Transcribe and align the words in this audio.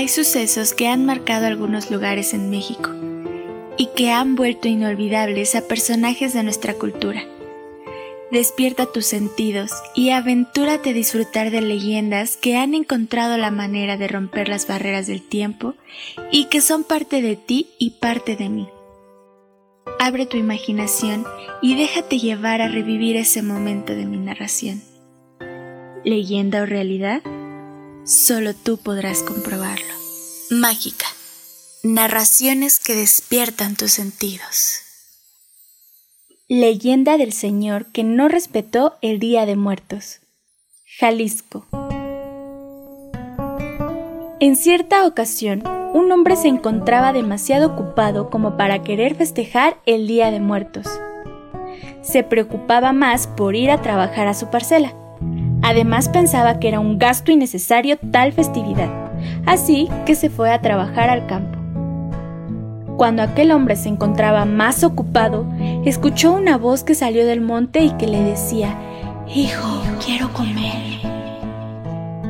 Hay 0.00 0.08
sucesos 0.08 0.72
que 0.72 0.88
han 0.88 1.04
marcado 1.04 1.46
algunos 1.46 1.90
lugares 1.90 2.32
en 2.32 2.48
México 2.48 2.88
y 3.76 3.90
que 3.94 4.10
han 4.10 4.34
vuelto 4.34 4.66
inolvidables 4.66 5.54
a 5.54 5.68
personajes 5.68 6.32
de 6.32 6.42
nuestra 6.42 6.72
cultura. 6.72 7.22
Despierta 8.32 8.86
tus 8.86 9.04
sentidos 9.04 9.70
y 9.94 10.08
aventúrate 10.08 10.88
a 10.88 10.92
disfrutar 10.94 11.50
de 11.50 11.60
leyendas 11.60 12.38
que 12.38 12.56
han 12.56 12.72
encontrado 12.72 13.36
la 13.36 13.50
manera 13.50 13.98
de 13.98 14.08
romper 14.08 14.48
las 14.48 14.66
barreras 14.66 15.06
del 15.06 15.20
tiempo 15.20 15.74
y 16.32 16.46
que 16.46 16.62
son 16.62 16.82
parte 16.82 17.20
de 17.20 17.36
ti 17.36 17.68
y 17.78 17.90
parte 18.00 18.36
de 18.36 18.48
mí. 18.48 18.68
Abre 19.98 20.24
tu 20.24 20.38
imaginación 20.38 21.26
y 21.60 21.76
déjate 21.76 22.18
llevar 22.18 22.62
a 22.62 22.68
revivir 22.68 23.16
ese 23.16 23.42
momento 23.42 23.94
de 23.94 24.06
mi 24.06 24.16
narración. 24.16 24.80
¿Leyenda 26.04 26.62
o 26.62 26.64
realidad? 26.64 27.20
Solo 28.04 28.54
tú 28.54 28.78
podrás 28.78 29.22
comprobarlo. 29.22 29.94
Mágica. 30.50 31.06
Narraciones 31.82 32.78
que 32.78 32.94
despiertan 32.94 33.76
tus 33.76 33.92
sentidos. 33.92 34.80
Leyenda 36.48 37.18
del 37.18 37.32
Señor 37.32 37.86
que 37.92 38.02
no 38.02 38.28
respetó 38.28 38.94
el 39.02 39.18
Día 39.18 39.46
de 39.46 39.56
Muertos. 39.56 40.20
Jalisco. 40.98 41.66
En 44.40 44.56
cierta 44.56 45.06
ocasión, 45.06 45.62
un 45.92 46.10
hombre 46.10 46.36
se 46.36 46.48
encontraba 46.48 47.12
demasiado 47.12 47.68
ocupado 47.68 48.30
como 48.30 48.56
para 48.56 48.82
querer 48.82 49.14
festejar 49.14 49.78
el 49.84 50.06
Día 50.06 50.30
de 50.30 50.40
Muertos. 50.40 50.86
Se 52.02 52.24
preocupaba 52.24 52.92
más 52.92 53.26
por 53.26 53.54
ir 53.54 53.70
a 53.70 53.82
trabajar 53.82 54.26
a 54.26 54.34
su 54.34 54.50
parcela. 54.50 54.94
Además 55.62 56.08
pensaba 56.08 56.58
que 56.58 56.68
era 56.68 56.80
un 56.80 56.98
gasto 56.98 57.32
innecesario 57.32 57.98
tal 58.10 58.32
festividad, 58.32 58.88
así 59.46 59.88
que 60.06 60.14
se 60.14 60.30
fue 60.30 60.50
a 60.50 60.60
trabajar 60.60 61.10
al 61.10 61.26
campo. 61.26 61.58
Cuando 62.96 63.22
aquel 63.22 63.50
hombre 63.52 63.76
se 63.76 63.88
encontraba 63.88 64.44
más 64.44 64.84
ocupado, 64.84 65.46
escuchó 65.84 66.32
una 66.32 66.58
voz 66.58 66.84
que 66.84 66.94
salió 66.94 67.24
del 67.24 67.40
monte 67.40 67.80
y 67.80 67.90
que 67.92 68.06
le 68.06 68.22
decía, 68.22 68.76
Hijo, 69.34 69.82
quiero 70.04 70.32
comer. 70.32 71.00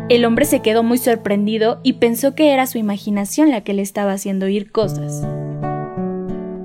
El 0.08 0.24
hombre 0.24 0.44
se 0.44 0.60
quedó 0.60 0.82
muy 0.82 0.98
sorprendido 0.98 1.80
y 1.82 1.94
pensó 1.94 2.34
que 2.34 2.52
era 2.52 2.66
su 2.66 2.78
imaginación 2.78 3.50
la 3.50 3.62
que 3.62 3.74
le 3.74 3.82
estaba 3.82 4.12
haciendo 4.12 4.47
oír 4.47 4.70
cosas. 4.70 5.26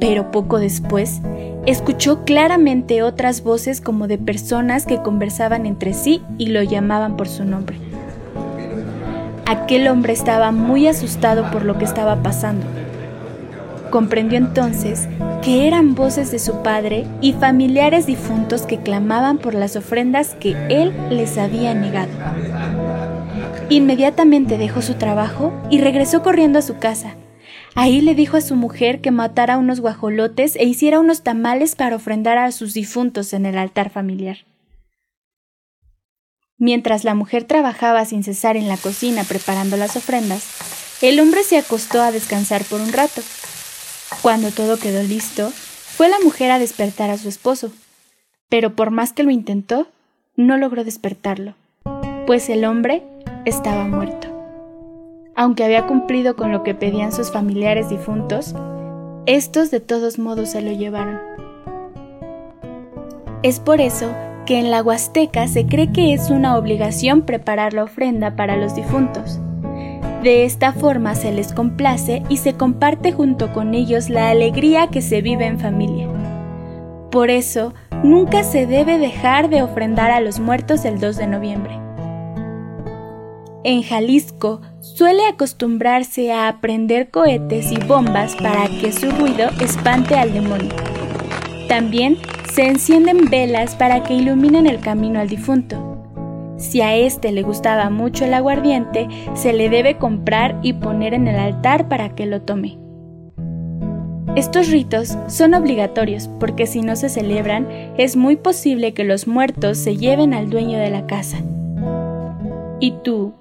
Pero 0.08 0.30
poco 0.30 0.60
después, 0.60 1.22
escuchó 1.66 2.26
claramente 2.26 3.02
otras 3.02 3.42
voces 3.42 3.82
como 3.82 4.08
de 4.08 4.20
personas 4.20 4.86
que 4.86 5.02
conversaban 5.02 5.66
entre 5.66 5.96
sí 5.96 6.22
y 6.38 6.48
lo 6.48 6.62
llamaban 6.62 7.18
por 7.18 7.28
su 7.28 7.44
nombre. 7.44 7.78
Aquel 9.48 9.88
hombre 9.88 10.14
estaba 10.14 10.52
muy 10.52 10.88
asustado 10.88 11.50
por 11.50 11.66
lo 11.66 11.78
que 11.80 11.86
estaba 11.86 12.22
pasando 12.22 12.66
Comprendió 13.96 14.38
entonces 14.38 15.08
que 15.42 15.68
eran 15.68 15.96
voces 15.96 16.30
de 16.30 16.40
su 16.40 16.62
padre 16.64 17.06
y 17.22 17.32
familiares 17.32 18.06
difuntos 18.06 18.64
que 18.64 18.80
clamaban 18.80 19.38
por 19.38 19.54
las 19.54 19.78
ofrendas 19.78 20.36
que 20.36 20.52
él 20.70 20.94
les 21.10 21.38
había 21.38 21.74
negado. 21.74 22.12
Inmediatamente 23.70 24.58
dejó 24.58 24.82
su 24.82 24.96
trabajo 24.96 25.54
y 25.70 25.80
regresó 25.80 26.24
corriendo 26.24 26.60
a 26.60 26.62
su 26.62 26.78
casa. 26.78 27.16
Ahí 27.78 28.00
le 28.00 28.16
dijo 28.16 28.38
a 28.38 28.42
su 28.42 28.56
mujer 28.56 29.02
que 29.02 29.12
matara 29.12 29.58
unos 29.58 29.82
guajolotes 29.82 30.56
e 30.56 30.64
hiciera 30.64 31.02
unos 31.02 31.24
tamales 31.24 31.76
para 31.76 31.98
ofrendar 31.98 32.38
a 32.38 32.52
sus 32.54 32.74
difuntos 32.74 33.34
en 33.34 33.46
el 33.46 33.58
altar 33.58 33.90
familiar. 33.90 34.38
Mientras 36.58 37.04
la 37.04 37.16
mujer 37.16 37.44
trabajaba 37.44 38.06
sin 38.06 38.24
cesar 38.24 38.56
en 38.56 38.70
la 38.70 38.78
cocina 38.78 39.26
preparando 39.26 39.76
las 39.76 39.98
ofrendas, 39.98 40.48
el 41.02 41.20
hombre 41.20 41.44
se 41.44 41.58
acostó 41.58 42.02
a 42.02 42.14
descansar 42.14 42.64
por 42.64 42.80
un 42.80 42.94
rato. 42.94 43.22
Cuando 44.22 44.52
todo 44.52 44.78
quedó 44.78 45.04
listo, 45.04 45.52
fue 45.52 46.08
la 46.08 46.20
mujer 46.24 46.52
a 46.52 46.60
despertar 46.60 47.10
a 47.10 47.18
su 47.18 47.28
esposo, 47.28 47.74
pero 48.48 48.74
por 48.74 48.90
más 48.90 49.12
que 49.12 49.24
lo 49.24 49.32
intentó, 49.32 49.90
no 50.38 50.58
logró 50.58 50.86
despertarlo, 50.86 51.56
pues 52.26 52.48
el 52.48 52.64
hombre 52.64 53.04
estaba 53.46 53.86
muerto. 53.86 54.35
Aunque 55.36 55.64
había 55.64 55.86
cumplido 55.86 56.36
con 56.36 56.52
lo 56.52 56.64
que 56.64 56.76
pedían 56.76 57.12
sus 57.12 57.32
familiares 57.32 57.90
difuntos, 57.90 58.56
estos 59.26 59.72
de 59.72 59.80
todos 59.80 60.18
modos 60.18 60.50
se 60.50 60.62
lo 60.62 60.72
llevaron. 60.72 61.20
Es 63.44 63.60
por 63.60 63.82
eso 63.82 64.08
que 64.46 64.60
en 64.60 64.72
la 64.72 64.82
Huasteca 64.82 65.48
se 65.48 65.66
cree 65.66 65.92
que 65.92 66.14
es 66.14 66.30
una 66.30 66.58
obligación 66.58 67.24
preparar 67.24 67.74
la 67.74 67.84
ofrenda 67.84 68.36
para 68.36 68.56
los 68.56 68.76
difuntos, 68.76 69.40
de 70.26 70.44
esta 70.44 70.74
forma 70.74 71.14
se 71.14 71.32
les 71.32 71.54
complace 71.54 72.24
y 72.30 72.38
se 72.38 72.54
comparte 72.54 73.12
junto 73.12 73.54
con 73.54 73.76
ellos 73.76 74.10
la 74.10 74.32
alegría 74.32 74.88
que 74.88 75.04
se 75.04 75.22
vive 75.22 75.46
en 75.46 75.60
familia. 75.60 76.08
Por 77.12 77.30
eso, 77.30 77.76
nunca 78.04 78.42
se 78.42 78.66
debe 78.66 78.98
dejar 78.98 79.50
de 79.50 79.62
ofrendar 79.62 80.10
a 80.10 80.22
los 80.22 80.40
muertos 80.40 80.84
el 80.84 81.00
2 81.00 81.18
de 81.18 81.28
noviembre. 81.28 81.85
En 83.68 83.82
Jalisco 83.82 84.62
suele 84.80 85.26
acostumbrarse 85.26 86.32
a 86.32 86.60
prender 86.62 87.10
cohetes 87.10 87.72
y 87.72 87.78
bombas 87.78 88.36
para 88.36 88.68
que 88.68 88.92
su 88.92 89.10
ruido 89.10 89.50
espante 89.60 90.14
al 90.14 90.34
demonio. 90.34 90.70
También 91.68 92.18
se 92.54 92.68
encienden 92.68 93.28
velas 93.28 93.74
para 93.74 94.04
que 94.04 94.14
iluminen 94.14 94.68
el 94.68 94.82
camino 94.82 95.20
al 95.20 95.30
difunto. 95.30 96.56
Si 96.58 96.82
a 96.82 96.96
este 96.96 97.32
le 97.32 97.42
gustaba 97.42 97.90
mucho 97.90 98.26
el 98.26 98.36
aguardiente, 98.36 99.08
se 99.34 99.52
le 99.52 99.72
debe 99.72 99.98
comprar 99.98 100.60
y 100.62 100.74
poner 100.74 101.16
en 101.16 101.28
el 101.28 101.38
altar 101.38 101.90
para 101.90 102.14
que 102.14 102.28
lo 102.28 102.44
tome. 102.44 102.78
Estos 104.36 104.70
ritos 104.70 105.18
son 105.26 105.56
obligatorios 105.56 106.28
porque 106.40 106.68
si 106.68 106.82
no 106.82 106.96
se 106.96 107.10
celebran 107.10 107.68
es 107.98 108.16
muy 108.16 108.36
posible 108.36 108.94
que 108.94 109.06
los 109.06 109.26
muertos 109.26 109.80
se 109.80 109.98
lleven 109.98 110.36
al 110.36 110.52
dueño 110.52 110.78
de 110.78 110.92
la 110.92 111.08
casa. 111.08 111.40
¿Y 112.80 112.92
tú? 113.04 113.34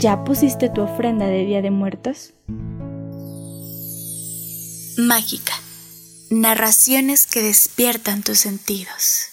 ¿Ya 0.00 0.24
pusiste 0.24 0.70
tu 0.70 0.80
ofrenda 0.80 1.26
de 1.26 1.44
Día 1.44 1.60
de 1.60 1.70
Muertos? 1.70 2.32
Mágica. 4.96 5.52
Narraciones 6.30 7.26
que 7.26 7.42
despiertan 7.42 8.22
tus 8.22 8.38
sentidos. 8.38 9.26